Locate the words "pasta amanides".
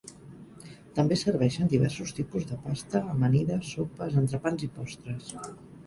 2.65-3.71